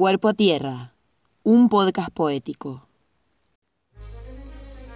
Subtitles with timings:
[0.00, 0.94] Cuerpo a Tierra,
[1.42, 2.86] un podcast poético.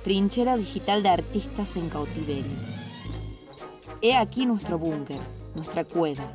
[0.03, 2.57] Trinchera digital de artistas en cautiverio.
[4.01, 5.21] He aquí nuestro búnker,
[5.55, 6.33] nuestra cueva,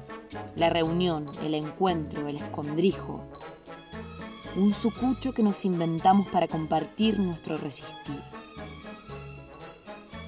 [0.55, 3.23] la reunión, el encuentro, el escondrijo.
[4.55, 8.21] Un sucucho que nos inventamos para compartir nuestro resistir.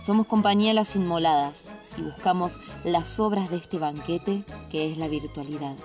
[0.04, 5.76] Somos compañía las inmoladas y buscamos las obras de este banquete que es la virtualidad.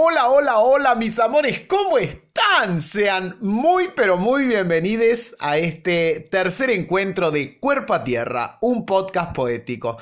[0.00, 2.80] Hola, hola, hola, mis amores, ¿cómo están?
[2.80, 9.34] Sean muy, pero muy bienvenidos a este tercer encuentro de Cuerpo a Tierra, un podcast
[9.34, 9.96] poético.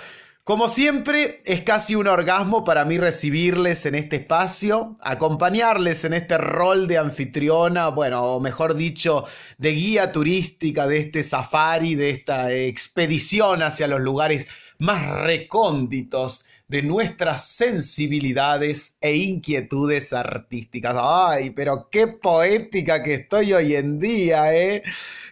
[0.45, 6.37] Como siempre, es casi un orgasmo para mí recibirles en este espacio, acompañarles en este
[6.37, 9.25] rol de anfitriona, bueno, o mejor dicho,
[9.57, 14.47] de guía turística de este safari, de esta expedición hacia los lugares
[14.79, 20.97] más recónditos de nuestras sensibilidades e inquietudes artísticas.
[20.99, 24.83] Ay, pero qué poética que estoy hoy en día, ¿eh?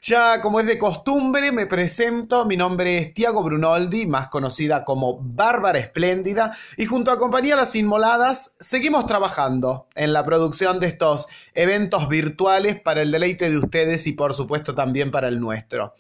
[0.02, 2.44] Ya como es de costumbre, me presento.
[2.44, 7.74] Mi nombre es Tiago Brunoldi, más conocida como Bárbara Espléndida, y junto a Compañía Las
[7.74, 14.06] Inmoladas seguimos trabajando en la producción de estos eventos virtuales para el deleite de ustedes
[14.06, 15.94] y por supuesto también para el nuestro.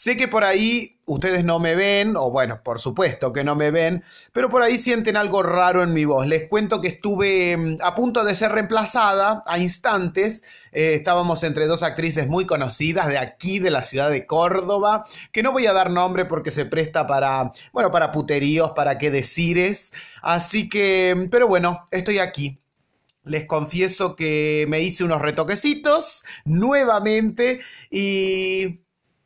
[0.00, 3.70] Sé que por ahí ustedes no me ven, o bueno, por supuesto que no me
[3.70, 6.26] ven, pero por ahí sienten algo raro en mi voz.
[6.26, 10.42] Les cuento que estuve mm, a punto de ser reemplazada a instantes.
[10.72, 15.42] Eh, estábamos entre dos actrices muy conocidas de aquí, de la ciudad de Córdoba, que
[15.42, 19.92] no voy a dar nombre porque se presta para, bueno, para puteríos, para qué decires.
[20.22, 22.58] Así que, mm, pero bueno, estoy aquí.
[23.24, 28.80] Les confieso que me hice unos retoquecitos nuevamente y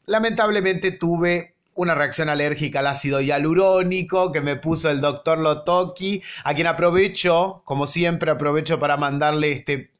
[0.06, 6.54] lamentablemente tuve una reacción alérgica al ácido hialurónico que me puso el doctor Lotoki, a
[6.54, 9.90] quien aprovecho, como siempre, aprovecho para mandarle este,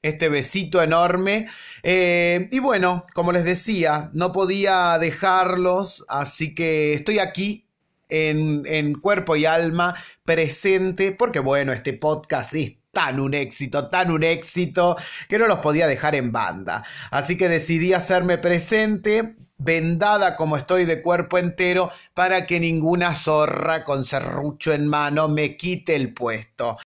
[0.00, 1.48] este besito enorme.
[1.82, 7.66] Eh, y bueno, como les decía, no podía dejarlos, así que estoy aquí
[8.08, 9.94] en, en cuerpo y alma
[10.24, 14.96] presente, porque bueno, este podcast es tan un éxito, tan un éxito,
[15.28, 16.84] que no los podía dejar en banda.
[17.10, 23.84] Así que decidí hacerme presente vendada como estoy de cuerpo entero para que ninguna zorra
[23.84, 26.78] con serrucho en mano me quite el puesto.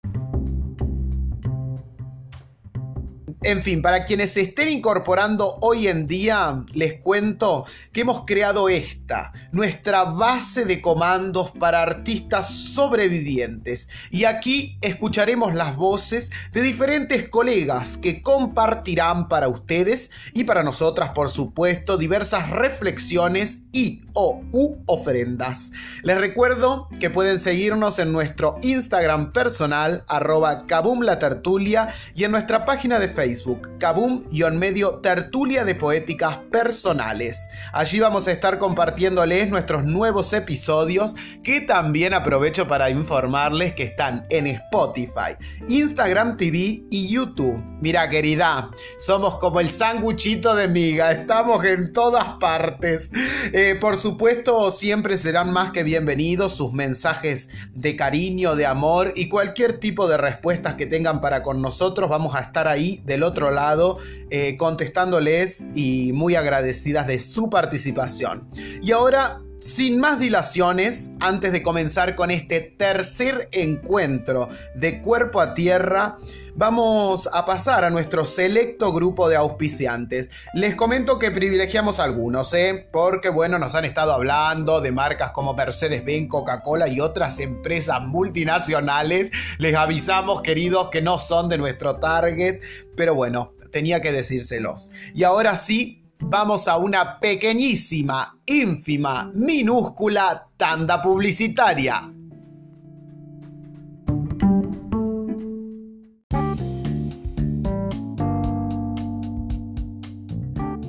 [3.43, 8.67] En fin, para quienes se estén incorporando hoy en día, les cuento que hemos creado
[8.67, 13.91] esta, nuestra base de comandos para artistas sobrevivientes.
[14.09, 21.11] Y aquí escucharemos las voces de diferentes colegas que compartirán para ustedes y para nosotras,
[21.13, 25.71] por supuesto, diversas reflexiones y o u ofrendas.
[26.01, 30.65] Les recuerdo que pueden seguirnos en nuestro Instagram personal, arroba
[31.01, 37.49] la tertulia, y en nuestra página de Facebook Facebook, Kabum-medio Tertulia de Poéticas Personales.
[37.73, 44.25] Allí vamos a estar compartiéndoles nuestros nuevos episodios que también aprovecho para informarles que están
[44.29, 45.35] en Spotify,
[45.67, 47.61] Instagram TV y YouTube.
[47.81, 53.11] Mira querida, somos como el sanguchito de miga, estamos en todas partes.
[53.51, 59.27] Eh, por supuesto, siempre serán más que bienvenidos sus mensajes de cariño, de amor y
[59.27, 62.09] cualquier tipo de respuestas que tengan para con nosotros.
[62.09, 63.97] Vamos a estar ahí otro lado
[64.29, 68.47] eh, contestándoles y muy agradecidas de su participación.
[68.81, 75.53] Y ahora sin más dilaciones, antes de comenzar con este tercer encuentro de cuerpo a
[75.53, 76.17] tierra,
[76.55, 80.29] vamos a pasar a nuestro selecto grupo de auspiciantes.
[80.53, 82.87] Les comento que privilegiamos algunos, ¿eh?
[82.91, 89.31] Porque, bueno, nos han estado hablando de marcas como Mercedes-Benz, Coca-Cola y otras empresas multinacionales.
[89.57, 92.61] Les avisamos, queridos, que no son de nuestro target,
[92.95, 94.91] pero bueno, tenía que decírselos.
[95.13, 102.11] Y ahora sí, vamos a una pequeñísima, ínfima, minúscula tanda publicitaria.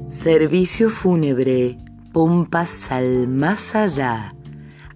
[0.09, 1.79] Servicio fúnebre,
[2.13, 4.35] pompas al más allá.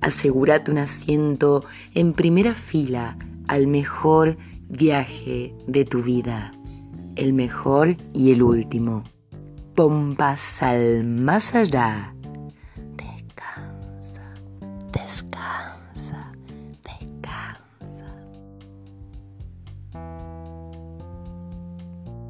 [0.00, 1.64] Asegúrate un asiento
[1.94, 4.36] en primera fila al mejor
[4.68, 6.52] viaje de tu vida,
[7.14, 9.04] el mejor y el último
[9.74, 12.14] pompas al más allá.
[12.96, 14.22] Descansa,
[14.92, 16.32] descansa,
[16.84, 18.06] descansa.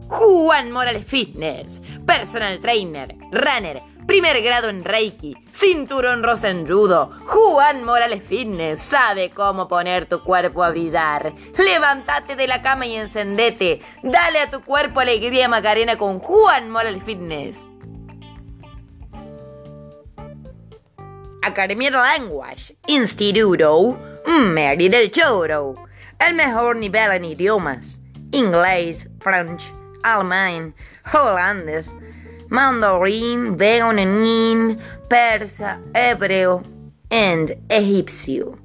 [0.08, 6.52] Juan Morales Fitness, personal trainer, runner primer grado en Reiki, cinturón rosa.
[7.26, 11.32] Juan Morales Fitness sabe cómo poner tu cuerpo a brillar.
[11.56, 13.80] Levántate de la cama y encendete.
[14.02, 17.62] Dale a tu cuerpo alegría Macarena con Juan Morales Fitness.
[21.42, 25.74] Academia de Language, Instituto Mary del Choro.
[26.18, 28.00] El mejor nivel en idiomas.
[28.30, 30.74] Inglés, French, alemán,
[31.12, 31.96] holandés,
[32.52, 34.78] mandarín, vietnamín,
[35.08, 36.62] persa, hebreo
[37.10, 38.58] y egipcio.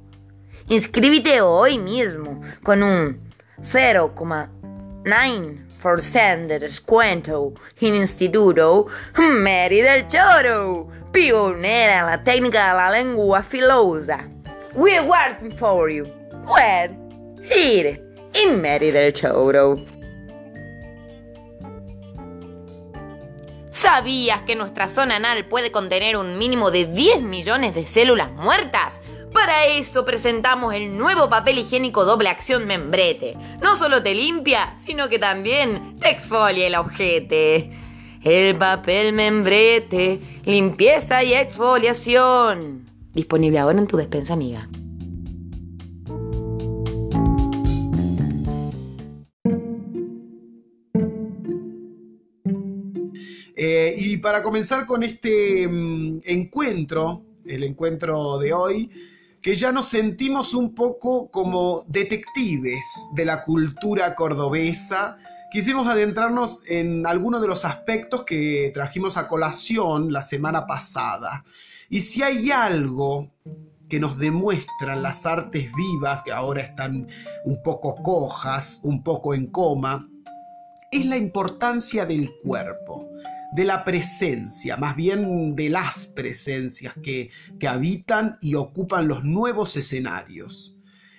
[0.68, 3.18] Inscríbete hoy mismo con un
[3.62, 13.42] 0,9% de descuento en Instituto Mary del Choro, pionera en la técnica de la lengua
[13.42, 14.28] filosa.
[14.74, 16.04] We're waiting for you.
[16.46, 16.94] Where?
[17.42, 17.98] Here,
[18.34, 19.97] in Mary del Choro.
[23.80, 29.00] ¿Sabías que nuestra zona anal puede contener un mínimo de 10 millones de células muertas?
[29.32, 33.36] Para eso presentamos el nuevo papel higiénico doble acción membrete.
[33.62, 37.70] No solo te limpia, sino que también te exfolia el ojete.
[38.24, 42.90] El papel membrete, limpieza y exfoliación.
[43.14, 44.68] Disponible ahora en tu despensa amiga.
[53.60, 58.88] Eh, y para comenzar con este mm, encuentro, el encuentro de hoy,
[59.42, 62.84] que ya nos sentimos un poco como detectives
[63.16, 65.18] de la cultura cordobesa,
[65.50, 71.44] quisimos adentrarnos en algunos de los aspectos que trajimos a colación la semana pasada.
[71.88, 73.32] Y si hay algo
[73.88, 77.08] que nos demuestran las artes vivas, que ahora están
[77.44, 80.08] un poco cojas, un poco en coma,
[80.92, 83.07] es la importancia del cuerpo
[83.50, 89.76] de la presencia, más bien de las presencias que, que habitan y ocupan los nuevos
[89.76, 90.74] escenarios.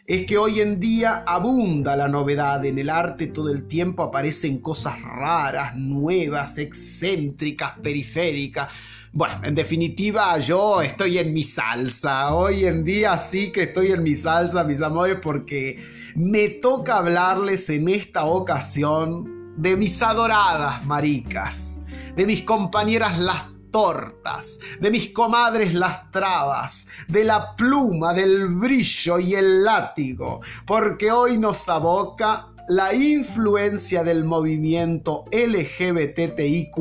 [0.05, 2.65] Es que hoy en día abunda la novedad.
[2.65, 8.69] En el arte, todo el tiempo aparecen cosas raras, nuevas, excéntricas, periféricas.
[9.11, 14.01] Bueno, en definitiva yo estoy en mi salsa, hoy en día sí que estoy en
[14.01, 15.79] mi salsa, mis amores, porque
[16.15, 21.78] me toca hablarles en esta ocasión de mis adoradas maricas
[22.19, 29.19] de mis compañeras las tortas, de mis comadres las trabas, de la pluma, del brillo
[29.19, 36.75] y el látigo, porque hoy nos aboca la influencia del movimiento LGBTIQ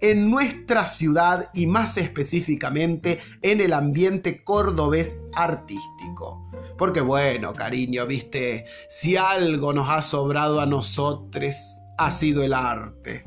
[0.00, 6.48] en nuestra ciudad y más específicamente en el ambiente cordobés artístico.
[6.78, 13.24] Porque bueno, cariño, viste, si algo nos ha sobrado a nosotros ha sido el arte.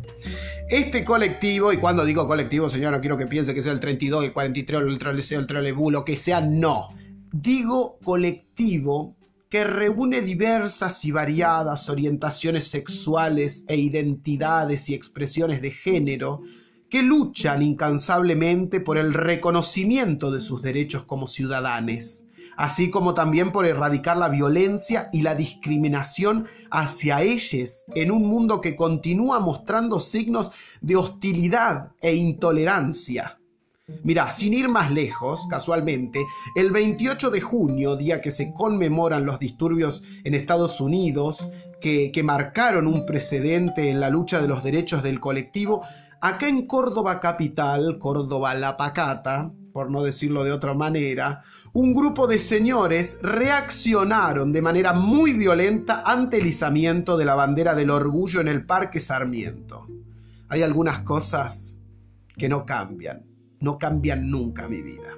[0.69, 4.25] Este colectivo, y cuando digo colectivo, señor, no quiero que piense que sea el 32,
[4.25, 6.89] el 43, el troleseo, el trolebú, lo que sea, no.
[7.31, 9.16] Digo colectivo
[9.50, 16.42] que reúne diversas y variadas orientaciones sexuales e identidades y expresiones de género
[16.88, 22.29] que luchan incansablemente por el reconocimiento de sus derechos como ciudadanos
[22.60, 28.60] así como también por erradicar la violencia y la discriminación hacia ellos en un mundo
[28.60, 30.52] que continúa mostrando signos
[30.82, 33.40] de hostilidad e intolerancia.
[34.04, 39.40] Mira, sin ir más lejos, casualmente, el 28 de junio, día que se conmemoran los
[39.40, 41.48] disturbios en Estados Unidos,
[41.80, 45.84] que, que marcaron un precedente en la lucha de los derechos del colectivo,
[46.20, 52.28] acá en Córdoba capital, Córdoba la Pacata, por no decirlo de otra manera, un grupo
[52.28, 58.42] de señores reaccionaron de manera muy violenta ante el izamiento de la bandera del orgullo
[58.42, 59.88] en el Parque Sarmiento.
[60.48, 61.80] Hay algunas cosas
[62.38, 63.24] que no cambian,
[63.60, 65.14] no cambian nunca mi vida.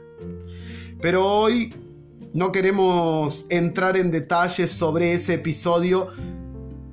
[1.01, 1.73] Pero hoy
[2.33, 6.09] no queremos entrar en detalles sobre ese episodio,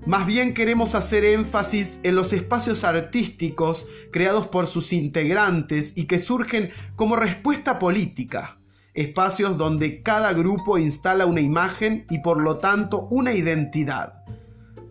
[0.09, 6.19] más bien queremos hacer énfasis en los espacios artísticos creados por sus integrantes y que
[6.19, 8.59] surgen como respuesta política
[8.95, 14.25] espacios donde cada grupo instala una imagen y por lo tanto una identidad.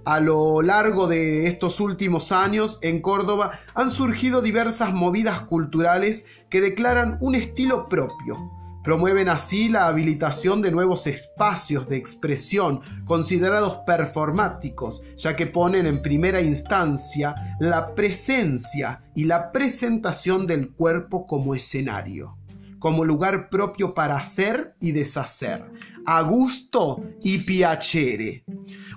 [0.06, 6.62] A lo largo de estos últimos años en Córdoba han surgido diversas movidas culturales que
[6.62, 8.57] declaran un estilo propio.
[8.88, 16.01] Promueven así la habilitación de nuevos espacios de expresión considerados performáticos, ya que ponen en
[16.01, 22.38] primera instancia la presencia y la presentación del cuerpo como escenario
[22.79, 25.65] como lugar propio para hacer y deshacer,
[26.06, 28.44] a gusto y piacere.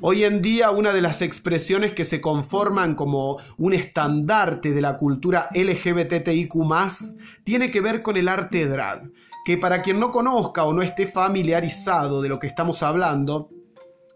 [0.03, 4.99] Hoy en día una de las expresiones que se conforman como un estandarte de la
[4.99, 6.55] cultura LGBTIQ
[7.43, 9.11] tiene que ver con el arte drag,
[9.45, 13.51] que para quien no conozca o no esté familiarizado de lo que estamos hablando,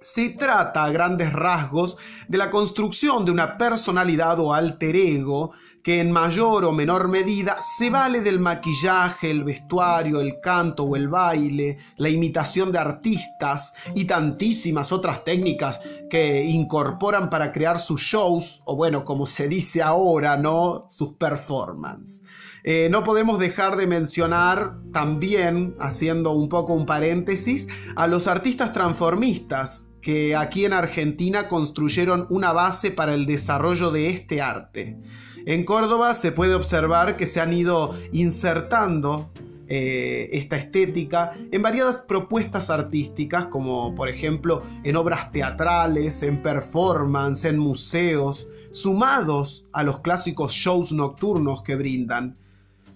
[0.05, 1.97] se trata a grandes rasgos
[2.29, 5.53] de la construcción de una personalidad o alter ego
[5.83, 10.97] que en mayor o menor medida se vale del maquillaje, el vestuario, el canto o
[10.97, 18.01] el baile, la imitación de artistas y tantísimas otras técnicas que incorporan para crear sus
[18.01, 20.87] shows, o bueno, como se dice ahora, ¿no?
[20.89, 22.23] Sus performances.
[22.67, 28.73] Eh, no podemos dejar de mencionar también, haciendo un poco un paréntesis, a los artistas
[28.73, 34.97] transformistas que aquí en Argentina construyeron una base para el desarrollo de este arte.
[35.45, 39.31] En Córdoba se puede observar que se han ido insertando
[39.69, 47.45] eh, esta estética en variadas propuestas artísticas, como por ejemplo en obras teatrales, en performance,
[47.45, 52.39] en museos, sumados a los clásicos shows nocturnos que brindan.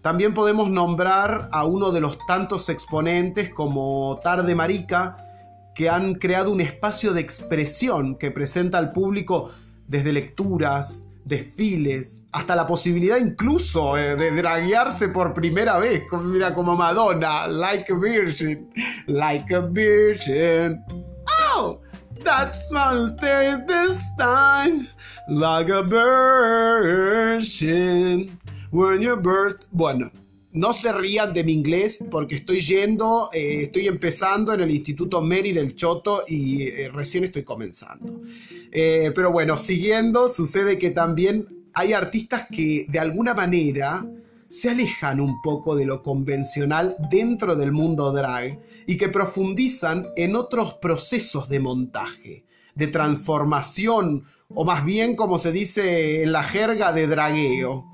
[0.09, 5.19] También podemos nombrar a uno de los tantos exponentes como Tarde Marica,
[5.75, 9.51] que han creado un espacio de expresión que presenta al público
[9.87, 16.75] desde lecturas, desfiles, hasta la posibilidad incluso eh, de draguearse por primera vez, mira, como
[16.75, 18.67] Madonna, like a virgin,
[19.09, 20.83] like a virgin.
[21.55, 21.83] Oh,
[22.25, 24.89] that's stay this time,
[25.29, 25.83] like a
[27.43, 27.59] virgin.
[28.71, 29.67] When your birth.
[29.71, 30.11] Bueno,
[30.53, 35.23] no se rían de mi inglés porque estoy yendo, eh, estoy empezando en el Instituto
[35.23, 38.21] Mary del Choto y eh, recién estoy comenzando.
[38.71, 44.07] Eh, pero bueno, siguiendo, sucede que también hay artistas que de alguna manera
[44.49, 50.37] se alejan un poco de lo convencional dentro del mundo drag y que profundizan en
[50.37, 52.45] otros procesos de montaje,
[52.75, 57.85] de transformación o más bien como se dice en la jerga de dragueo.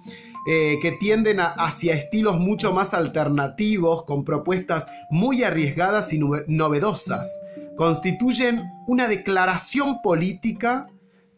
[0.47, 7.41] Eh, que tienden hacia estilos mucho más alternativos, con propuestas muy arriesgadas y novedosas.
[7.77, 10.87] Constituyen una declaración política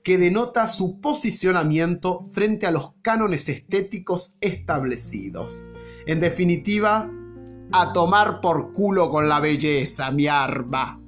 [0.02, 5.70] que denota su posicionamiento frente a los cánones estéticos establecidos.
[6.06, 7.08] En definitiva,
[7.70, 11.00] a tomar por culo con la belleza, mi arma.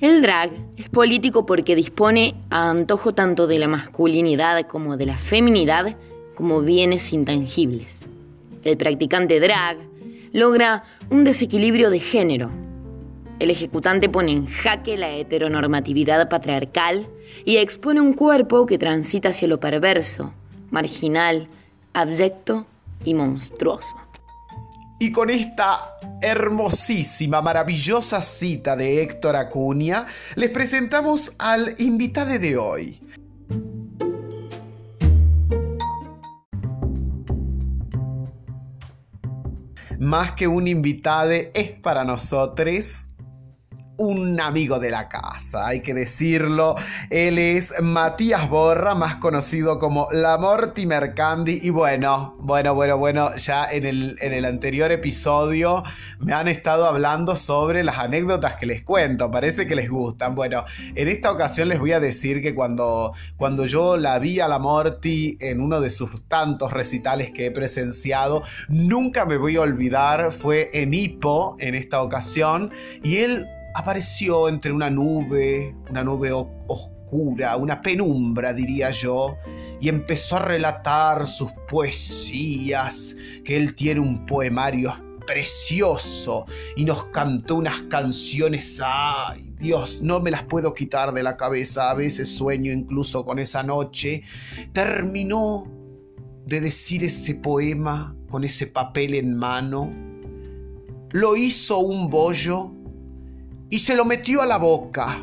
[0.00, 5.18] El drag es político porque dispone a antojo tanto de la masculinidad como de la
[5.18, 5.96] feminidad
[6.38, 8.08] como bienes intangibles.
[8.62, 9.76] El practicante drag
[10.32, 12.48] logra un desequilibrio de género.
[13.40, 17.08] El ejecutante pone en jaque la heteronormatividad patriarcal
[17.44, 20.32] y expone un cuerpo que transita hacia lo perverso,
[20.70, 21.48] marginal,
[21.92, 22.66] abyecto
[23.04, 23.96] y monstruoso.
[25.00, 33.00] Y con esta hermosísima, maravillosa cita de Héctor Acuña, les presentamos al invitado de hoy,
[39.98, 43.07] más que un invitado, es para nosotros
[43.98, 46.76] un amigo de la casa, hay que decirlo.
[47.10, 51.58] Él es Matías Borra, más conocido como La Mortimer Candy.
[51.62, 55.82] Y bueno, bueno, bueno, bueno, ya en el, en el anterior episodio
[56.20, 59.30] me han estado hablando sobre las anécdotas que les cuento.
[59.30, 60.34] Parece que les gustan.
[60.36, 60.64] Bueno,
[60.94, 64.60] en esta ocasión les voy a decir que cuando, cuando yo la vi a La
[64.60, 70.30] Morty en uno de sus tantos recitales que he presenciado, nunca me voy a olvidar.
[70.30, 72.70] Fue en Hipo en esta ocasión
[73.02, 79.36] y él apareció entre una nube, una nube oscura, una penumbra, diría yo,
[79.80, 84.94] y empezó a relatar sus poesías, que él tiene un poemario
[85.28, 91.36] precioso y nos cantó unas canciones, ay Dios, no me las puedo quitar de la
[91.36, 94.22] cabeza, a veces sueño incluso con esa noche.
[94.72, 95.70] Terminó
[96.46, 99.92] de decir ese poema con ese papel en mano,
[101.10, 102.72] lo hizo un bollo
[103.70, 105.22] y se lo metió a la boca.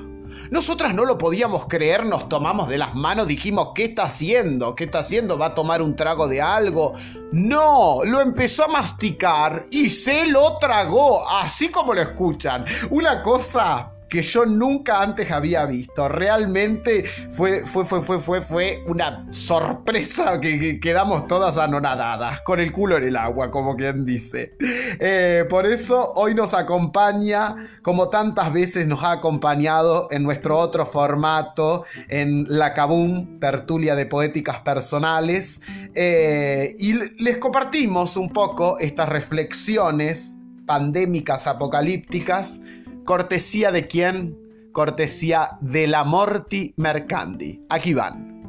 [0.51, 4.75] Nosotras no lo podíamos creer, nos tomamos de las manos, dijimos, ¿qué está haciendo?
[4.75, 5.37] ¿Qué está haciendo?
[5.37, 6.93] ¿Va a tomar un trago de algo?
[7.31, 12.65] No, lo empezó a masticar y se lo tragó, así como lo escuchan.
[12.91, 16.07] Una cosa que yo nunca antes había visto.
[16.07, 22.71] Realmente fue, fue, fue, fue, fue, fue una sorpresa que, quedamos todas anonadadas, con el
[22.71, 24.53] culo en el agua, como quien dice.
[24.99, 30.85] Eh, por eso hoy nos acompaña, como tantas veces nos ha acompañado en nuestro otro
[30.85, 35.61] formato, en la Kabum, tertulia de poéticas personales,
[35.93, 40.35] eh, y les compartimos un poco estas reflexiones
[40.65, 42.61] pandémicas apocalípticas
[43.05, 44.45] Cortesía de quién?
[44.75, 47.65] cortesía de la Morti Mercandi.
[47.69, 48.43] Aquí van.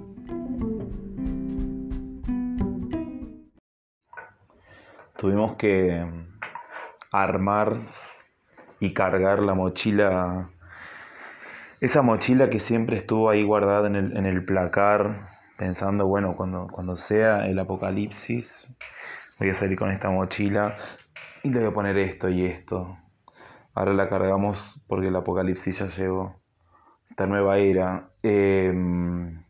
[5.17, 6.05] Tuvimos que
[7.13, 7.77] armar
[8.81, 10.51] y cargar la mochila,
[11.81, 16.67] esa mochila que siempre estuvo ahí guardada en el, en el placar, pensando, bueno, cuando,
[16.67, 18.67] cuando sea el apocalipsis,
[19.39, 20.77] voy a salir con esta mochila
[21.45, 22.99] y le voy a poner esto y esto.
[23.77, 26.41] Ahora la cargamos porque el apocalipsis ya llegó.
[27.11, 28.09] Esta nueva era.
[28.23, 29.45] Em,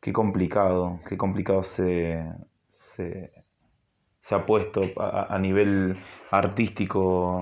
[0.00, 2.20] qué complicado, qué complicado se,
[2.66, 3.30] se,
[4.32, 5.96] ha puesto a, nivel
[6.32, 7.38] artístico.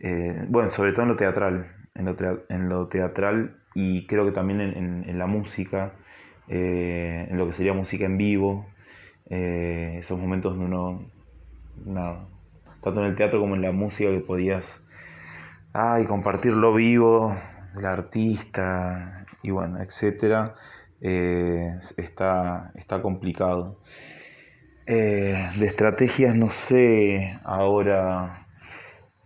[0.00, 1.72] Eh, bueno, sobre todo en lo teatral.
[1.94, 5.92] En lo, teatral y creo que también en, la música,
[6.48, 8.66] eh, en lo que sería música en vivo.
[9.26, 11.08] Eh, esos momentos de uno,
[11.84, 12.26] nada,
[12.82, 14.82] tanto en el teatro como en la música que podías
[15.72, 17.36] ay, compartirlo vivo,
[17.76, 20.54] el artista y bueno, etcétera,
[21.00, 23.78] eh, está, está complicado.
[24.86, 28.46] Eh, de estrategias no sé, ahora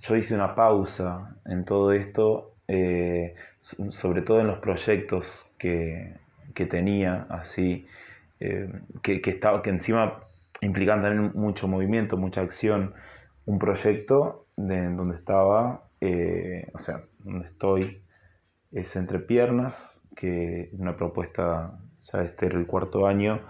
[0.01, 2.53] yo hice una pausa en todo esto,
[3.91, 6.15] sobre todo en los proyectos que,
[6.55, 7.87] que tenía, así,
[8.41, 8.69] eh,
[9.03, 10.21] que, estaba, que encima
[10.61, 12.95] implican también mucho movimiento, mucha acción.
[13.47, 18.03] Un proyecto de, donde estaba, eh, o sea, donde estoy,
[18.73, 23.41] es Entre Piernas, que una propuesta, ya este era el cuarto año,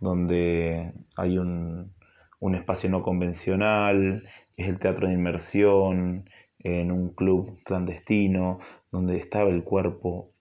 [0.00, 1.92] donde hay un,
[2.40, 6.24] un espacio no convencional, es el teatro de inmersión,
[6.64, 10.32] en un club clandestino, donde estaba el cuerpo,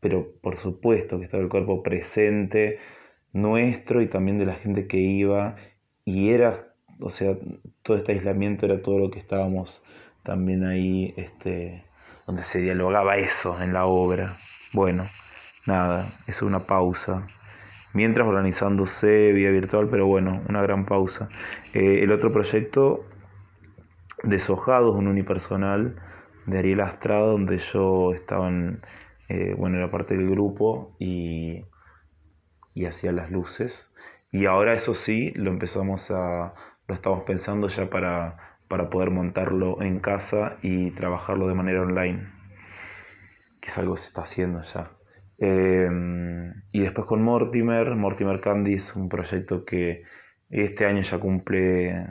[0.00, 2.78] pero por supuesto que estaba el cuerpo presente,
[3.32, 5.56] nuestro y también de la gente que iba
[6.04, 7.36] y era, o sea,
[7.82, 9.82] todo este aislamiento era todo lo que estábamos
[10.22, 11.84] también ahí, este,
[12.26, 14.38] donde se dialogaba eso en la obra.
[14.72, 15.08] Bueno,
[15.66, 17.26] nada, es una pausa.
[17.92, 21.28] Mientras organizándose vía virtual, pero bueno, una gran pausa.
[21.72, 23.04] Eh, el otro proyecto,
[24.22, 25.96] Deshojados, un unipersonal
[26.46, 28.80] de Ariel Astrada, donde yo estaba en,
[29.28, 31.64] eh, bueno, era parte del grupo y
[32.74, 33.88] y hacía las luces.
[34.30, 36.54] Y ahora eso sí, lo empezamos a,
[36.86, 38.36] lo estamos pensando ya para,
[38.68, 42.28] para poder montarlo en casa y trabajarlo de manera online,
[43.60, 44.90] que es algo que se está haciendo ya.
[45.38, 50.04] Em, y después con Mortimer, Mortimer Candy es un proyecto que
[50.50, 52.06] este año ya cumple,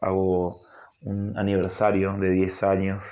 [0.00, 0.62] hago
[1.02, 3.04] un aniversario de 10 años,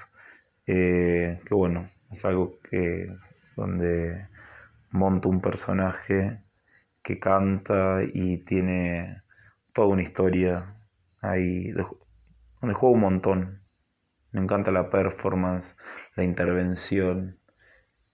[0.67, 3.09] eh, que bueno, es algo que
[3.57, 4.29] donde
[4.91, 6.43] monto un personaje
[7.03, 9.23] que canta y tiene
[9.73, 10.76] toda una historia
[11.21, 13.63] ahí, donde juego un montón.
[14.33, 15.77] Me encanta la performance,
[16.15, 17.39] la intervención,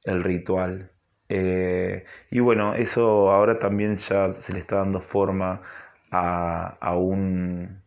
[0.05, 0.93] el ritual.
[1.29, 5.63] Eh, y bueno, eso ahora también ya se le está dando forma
[6.11, 7.83] a, a, un,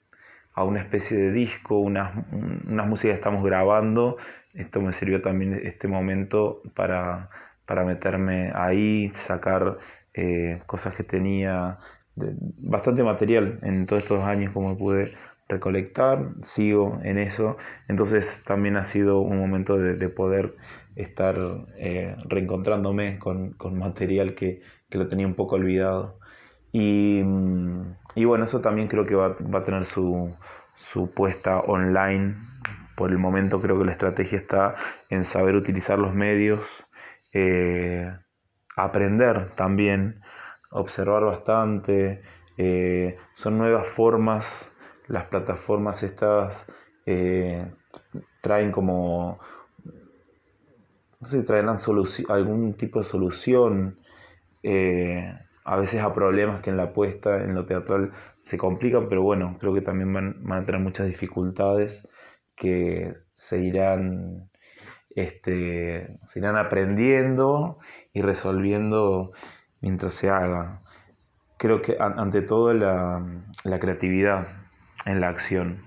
[0.53, 4.17] a una especie de disco, unas, unas músicas que estamos grabando.
[4.53, 7.29] Esto me sirvió también este momento para,
[7.65, 9.77] para meterme ahí, sacar
[10.13, 11.79] eh, cosas que tenía,
[12.15, 15.13] bastante material en todos estos años como pude
[15.47, 20.55] recolectar, sigo en eso, entonces también ha sido un momento de, poder
[20.95, 21.37] estar
[21.77, 26.19] eh, reencontrándome con, material que, lo tenía un poco olvidado.
[26.71, 30.35] Y, bueno, eso también creo que va, a tener su,
[31.13, 32.35] puesta online.
[32.95, 34.75] Por el momento creo que la estrategia está
[35.09, 36.85] en saber utilizar los medios,
[37.33, 38.09] eh,
[38.77, 40.21] aprender también,
[40.75, 42.21] observar bastante.
[42.57, 44.71] Eh, son nuevas formas,
[45.07, 46.65] las plataformas estas
[47.05, 47.65] eh,
[48.41, 49.39] traen como,
[51.19, 51.69] no sé, traen
[52.29, 53.99] algún tipo de solución.
[54.63, 55.33] Eh,
[55.63, 58.11] a veces a problemas que en la puesta, en lo teatral,
[58.41, 62.07] se complican, pero bueno, creo que también van, van a tener muchas dificultades
[62.55, 64.49] que se irán
[65.15, 67.79] este, se irán aprendiendo
[68.13, 69.31] y resolviendo
[69.85, 70.81] mientras se haga.
[71.57, 74.47] Creo que ante todo la, creatividad
[75.05, 75.85] en la acción.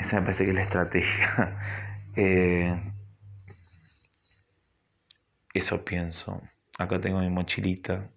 [0.00, 1.58] Esa me parece que es la estrategia.
[2.16, 2.80] Eh,
[5.52, 6.40] eso pienso.
[6.78, 8.08] Acá tengo mi mochilita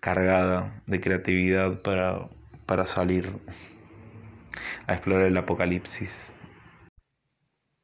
[0.00, 2.28] cargada de creatividad para,
[2.66, 3.40] para salir
[4.86, 6.34] a explorar el apocalipsis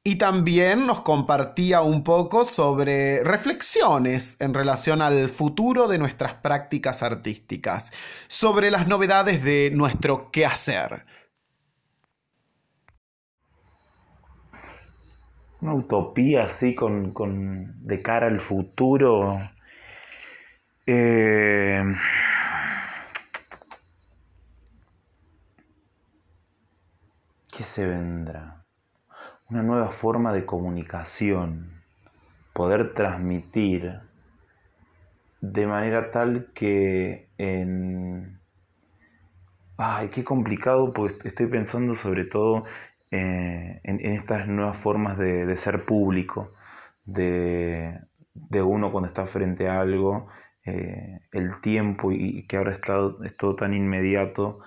[0.07, 7.03] y también nos compartía un poco sobre reflexiones en relación al futuro de nuestras prácticas
[7.03, 7.91] artísticas,
[8.29, 11.05] sobre las novedades de nuestro quehacer.
[15.61, 19.41] una utopía así con, con, de cara al futuro.
[20.87, 21.83] Eh,
[27.51, 28.66] ¿Qué se vendrá?
[29.49, 31.81] Una nueva forma de comunicación,
[32.53, 34.01] poder transmitir
[35.41, 38.41] de manera tal que en...
[39.77, 42.65] Ay, qué complicado, porque estoy pensando sobre todo
[43.13, 46.53] eh, en, estas nuevas formas de, ser público,
[47.05, 48.01] de,
[48.65, 50.27] uno cuando está frente a algo,
[50.65, 54.59] eh, el tiempo y, que ahora está, es todo tan inmediato,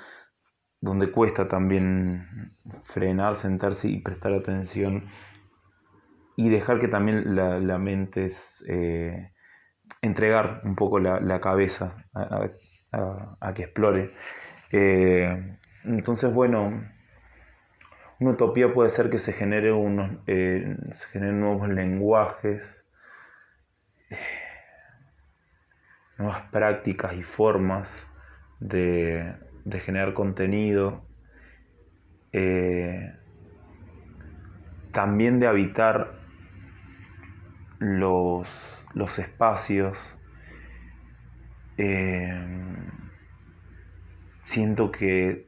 [0.81, 5.05] donde cuesta también frenar, sentarse y prestar atención
[6.35, 8.63] y dejar que también la, mente es...
[8.67, 9.31] Eh,
[10.01, 14.13] entregar un poco la, cabeza a, que explore.
[14.71, 16.83] Eh, entonces, bueno,
[18.19, 22.85] una utopía puede ser que se genere unos, eh, se generen nuevos lenguajes,
[26.17, 28.03] nuevas prácticas y formas
[28.59, 29.35] de,
[29.79, 31.05] generar contenido,
[32.31, 33.13] eh,
[34.91, 36.19] también de habitar
[37.79, 38.47] los
[38.93, 39.97] los espacios.
[41.77, 42.45] Eh,
[44.43, 45.47] siento que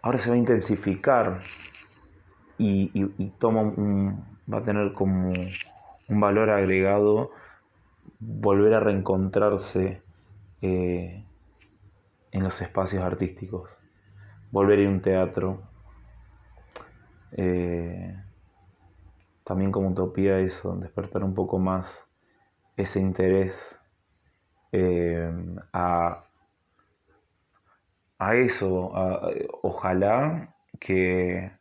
[0.00, 1.42] ahora se va a intensificar
[2.58, 5.32] y, toma un, va a tener como
[6.08, 7.32] un valor agregado
[8.20, 10.00] volver a reencontrarse
[10.62, 11.24] eh,
[12.32, 13.78] en los espacios artísticos,
[14.50, 15.62] volver a a un teatro.
[17.32, 18.16] Eh,
[19.44, 22.06] también como utopía eso, despertar un poco más
[22.76, 23.78] ese interés
[24.72, 25.30] eh,
[25.72, 26.24] a,
[28.18, 28.92] a, eso,
[29.62, 31.52] ojalá que,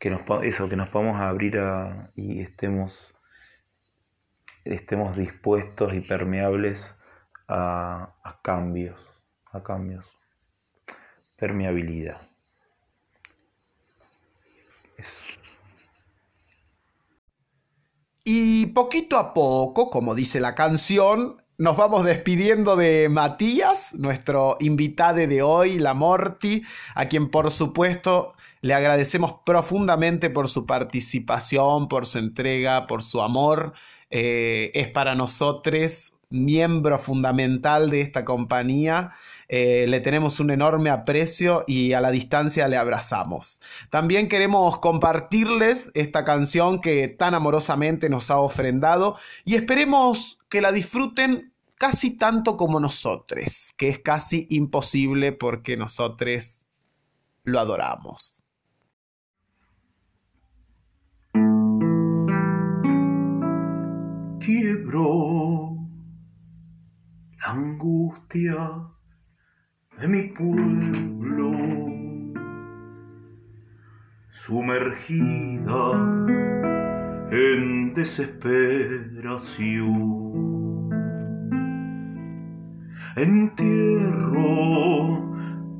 [0.00, 3.14] que nos, eso, que nos podamos abrir a, y estemos,
[4.64, 6.94] estemos dispuestos y permeables
[7.50, 8.98] a, cambios,
[9.52, 10.06] a cambios,
[11.36, 12.20] permeabilidad.
[18.22, 25.26] Y poquito a poco, como dice la canción, nos vamos despidiendo de Matías, nuestro invitado
[25.26, 26.62] de hoy, la Morti,
[26.94, 33.20] a quien por supuesto le agradecemos profundamente por su participación, por su entrega, por su
[33.20, 33.72] amor.
[34.10, 39.12] Eh, es para nosotros miembro fundamental de esta compañía
[39.52, 43.60] eh, le tenemos un enorme aprecio y a la distancia le abrazamos.
[43.90, 50.70] También queremos compartirles esta canción que tan amorosamente nos ha ofrendado y esperemos que la
[50.70, 56.64] disfruten casi tanto como nosotros, que es casi imposible porque nosotros
[57.42, 58.44] lo adoramos.
[64.38, 65.69] Quiebro
[67.50, 68.86] angustia
[69.98, 71.50] de mi pueblo,
[74.30, 75.90] sumergida
[77.32, 80.90] en desesperación.
[83.16, 84.38] Entierro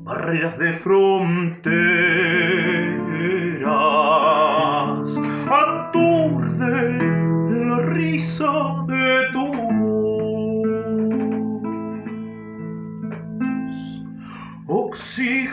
[0.03, 1.71] barreras de fronteras,
[5.49, 6.97] aturde
[7.67, 9.00] la risa de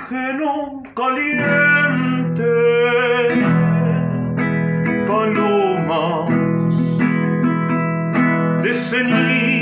[0.09, 2.43] oxígeno caliente,
[5.07, 6.29] palomas
[8.63, 9.58] de cenizas,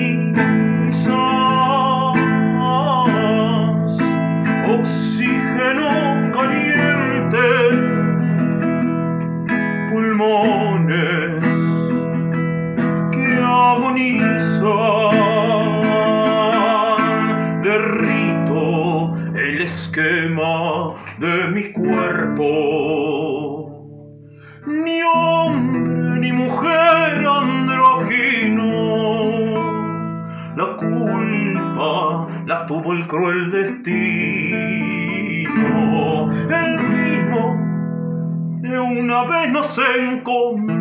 [21.19, 22.45] de mi cuerpo.
[24.67, 28.65] Ni hombre ni mujer andrógino,
[30.57, 33.97] la culpa la tuvo el cruel destino.
[36.51, 37.57] El ritmo
[38.61, 40.76] de una vez nos encontró.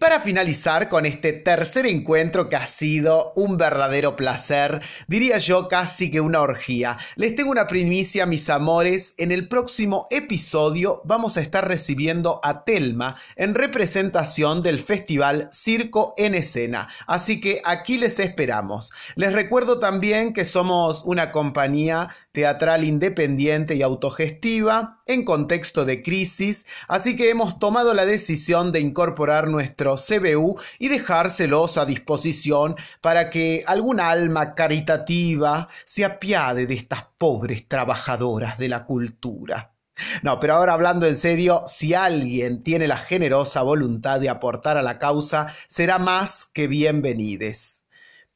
[0.00, 6.10] Para finalizar con este tercer encuentro que ha sido un verdadero placer, diría yo casi
[6.10, 9.12] que una orgía, les tengo una primicia, mis amores.
[9.18, 16.14] En el próximo episodio vamos a estar recibiendo a Telma en representación del festival Circo
[16.16, 16.88] en Escena.
[17.06, 18.92] Así que aquí les esperamos.
[19.16, 26.66] Les recuerdo también que somos una compañía teatral independiente y autogestiva en contexto de crisis,
[26.88, 33.30] así que hemos tomado la decisión de incorporar nuestro CBU y dejárselos a disposición para
[33.30, 39.74] que algún alma caritativa se apiade de estas pobres trabajadoras de la cultura.
[40.22, 44.82] No, pero ahora hablando en serio, si alguien tiene la generosa voluntad de aportar a
[44.82, 47.79] la causa, será más que bienvenides.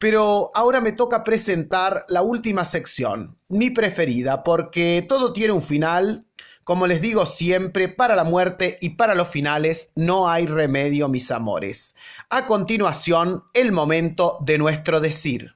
[0.05, 6.27] Pero ahora me toca presentar la última sección, mi preferida, porque todo tiene un final.
[6.63, 11.31] Como les digo siempre, para la muerte y para los finales no hay remedio, mis
[11.31, 11.97] amores.
[12.29, 15.55] A continuación, el momento de nuestro decir.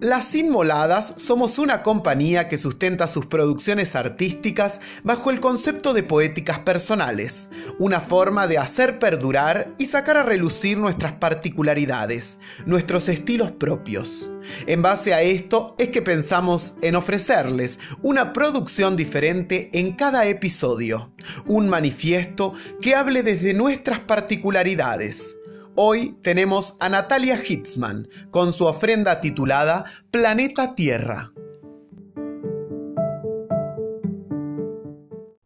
[0.00, 6.60] Las Inmoladas somos una compañía que sustenta sus producciones artísticas bajo el concepto de poéticas
[6.60, 14.30] personales, una forma de hacer perdurar y sacar a relucir nuestras particularidades, nuestros estilos propios.
[14.66, 21.12] En base a esto es que pensamos en ofrecerles una producción diferente en cada episodio,
[21.44, 25.36] un manifiesto que hable desde nuestras particularidades
[25.76, 31.32] Hoy tenemos a Natalia Hitzman con su ofrenda titulada Planeta Tierra.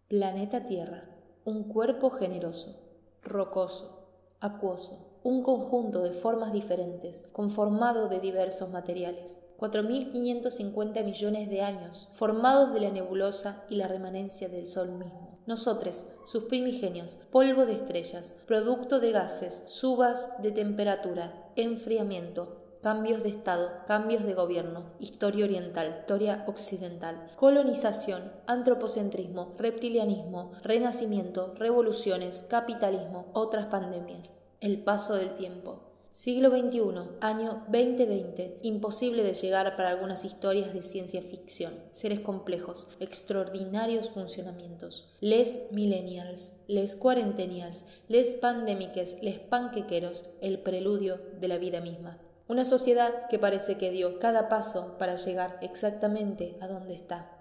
[0.08, 1.04] Planeta Tierra,
[1.44, 2.80] un cuerpo generoso,
[3.22, 4.08] rocoso,
[4.40, 9.38] acuoso, un conjunto de formas diferentes, conformado de diversos materiales.
[9.58, 15.33] 4.550 millones de años, formados de la nebulosa y la remanencia del Sol mismo.
[15.46, 23.30] Nosotros, sus primigenios, polvo de estrellas, producto de gases, subas de temperatura, enfriamiento, cambios de
[23.30, 33.66] estado, cambios de gobierno, historia oriental, historia occidental, colonización, antropocentrismo, reptilianismo, renacimiento, revoluciones, capitalismo, otras
[33.66, 35.93] pandemias, el paso del tiempo.
[36.14, 42.86] Siglo XXI, año 2020, imposible de llegar para algunas historias de ciencia ficción, seres complejos,
[43.00, 45.12] extraordinarios funcionamientos.
[45.20, 52.20] Les millennials, les cuarentenials, les pandemiques, les panquequeros, el preludio de la vida misma.
[52.46, 57.32] Una sociedad que parece que dio cada paso para llegar exactamente a donde está.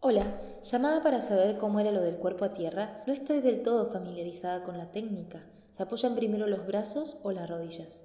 [0.00, 3.04] Hola, llamada para saber cómo era lo del cuerpo a tierra.
[3.06, 5.44] No estoy del todo familiarizada con la técnica.
[5.72, 8.04] ¿Se apoyan primero los brazos o las rodillas?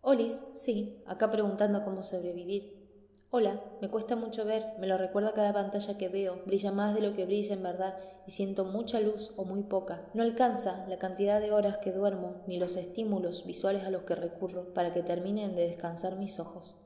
[0.00, 2.82] Olis, sí, acá preguntando cómo sobrevivir.
[3.28, 7.02] Hola, me cuesta mucho ver, me lo recuerda cada pantalla que veo, brilla más de
[7.02, 10.08] lo que brilla en verdad y siento mucha luz o muy poca.
[10.14, 14.14] No alcanza la cantidad de horas que duermo ni los estímulos visuales a los que
[14.14, 16.83] recurro para que terminen de descansar mis ojos.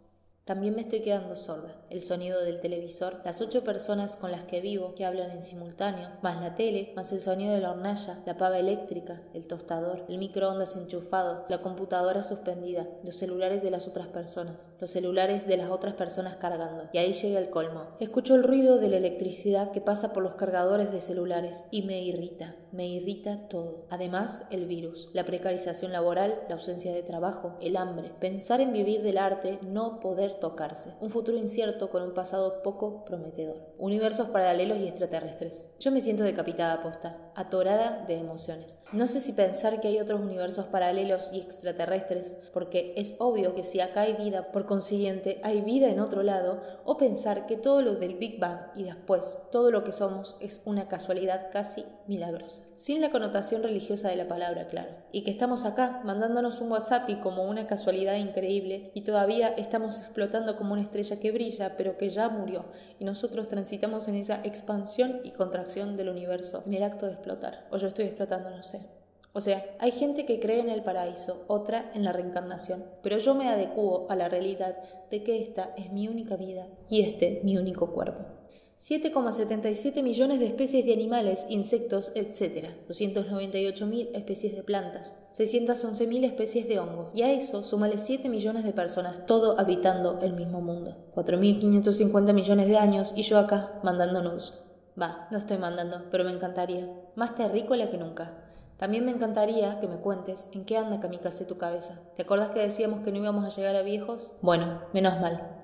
[0.48, 1.76] También me estoy quedando sorda.
[1.90, 6.08] El sonido del televisor, las ocho personas con las que vivo que hablan en simultáneo,
[6.22, 10.16] más la tele, más el sonido de la hornalla, la pava eléctrica, el tostador, el
[10.16, 15.68] microondas enchufado, la computadora suspendida, los celulares de las otras personas, los celulares de las
[15.68, 16.84] otras personas cargando.
[16.94, 17.82] Y ahí llega el colmo.
[18.00, 22.00] Escucho el ruido de la electricidad que pasa por los cargadores de celulares y me
[22.00, 23.86] irrita me irrita todo.
[23.90, 29.02] Además, el virus, la precarización laboral, la ausencia de trabajo, el hambre, pensar en vivir
[29.02, 34.78] del arte, no poder tocarse, un futuro incierto con un pasado poco prometedor, universos paralelos
[34.78, 35.70] y extraterrestres.
[35.78, 38.80] Yo me siento decapitada posta, atorada de emociones.
[38.92, 43.64] No sé si pensar que hay otros universos paralelos y extraterrestres, porque es obvio que
[43.64, 47.82] si acá hay vida, por consiguiente hay vida en otro lado, o pensar que todo
[47.82, 52.67] lo del Big Bang y después todo lo que somos es una casualidad casi milagrosa
[52.78, 54.90] sin la connotación religiosa de la palabra, claro.
[55.10, 59.98] Y que estamos acá mandándonos un WhatsApp y como una casualidad increíble y todavía estamos
[59.98, 62.66] explotando como una estrella que brilla pero que ya murió
[63.00, 67.66] y nosotros transitamos en esa expansión y contracción del universo en el acto de explotar.
[67.72, 68.86] O yo estoy explotando, no sé.
[69.32, 73.34] O sea, hay gente que cree en el paraíso, otra en la reencarnación, pero yo
[73.34, 74.78] me adecuo a la realidad
[75.10, 78.37] de que esta es mi única vida y este mi único cuerpo.
[78.78, 86.78] 7,77 millones de especies de animales, insectos, etc., 298.000 especies de plantas, 611.000 especies de
[86.78, 90.96] hongos, y a eso súmale 7 millones de personas, todo habitando el mismo mundo.
[91.16, 94.54] 4.550 millones de años y yo acá mandando nudes.
[95.00, 96.88] Va, no estoy mandando, pero me encantaría.
[97.16, 98.44] Más terrícola que nunca.
[98.76, 102.00] También me encantaría que me cuentes en qué anda kamikaze tu cabeza.
[102.14, 104.34] ¿Te acordás que decíamos que no íbamos a llegar a viejos?
[104.40, 105.57] Bueno, menos mal.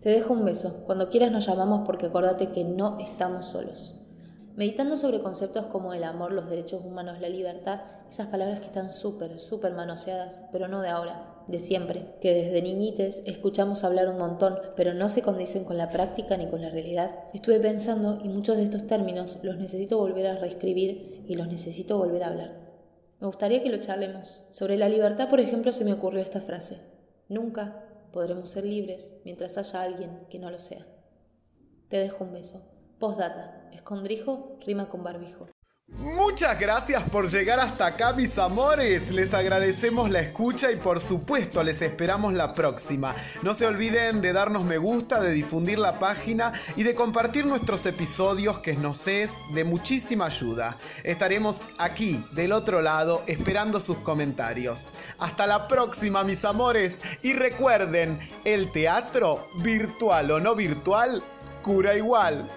[0.00, 0.84] Te dejo un beso.
[0.86, 4.00] Cuando quieras nos llamamos porque acordate que no estamos solos.
[4.54, 8.92] Meditando sobre conceptos como el amor, los derechos humanos, la libertad, esas palabras que están
[8.92, 14.18] súper, súper manoseadas, pero no de ahora, de siempre, que desde niñites escuchamos hablar un
[14.18, 17.16] montón, pero no se condicen con la práctica ni con la realidad.
[17.34, 21.98] Estuve pensando y muchos de estos términos los necesito volver a reescribir y los necesito
[21.98, 22.68] volver a hablar.
[23.20, 24.44] Me gustaría que lo charlemos.
[24.52, 26.78] Sobre la libertad, por ejemplo, se me ocurrió esta frase.
[27.28, 30.86] Nunca podremos ser libres mientras haya alguien que no lo sea.
[31.88, 32.62] Te dejo un beso.
[32.98, 33.68] Postdata.
[33.72, 35.46] Escondrijo rima con barbijo.
[35.90, 39.10] Muchas gracias por llegar hasta acá, mis amores.
[39.10, 43.16] Les agradecemos la escucha y por supuesto les esperamos la próxima.
[43.42, 47.84] No se olviden de darnos me gusta, de difundir la página y de compartir nuestros
[47.86, 50.76] episodios que nos es de muchísima ayuda.
[51.02, 54.92] Estaremos aquí, del otro lado, esperando sus comentarios.
[55.18, 57.00] Hasta la próxima, mis amores.
[57.22, 61.24] Y recuerden, el teatro, virtual o no virtual,
[61.62, 62.48] cura igual.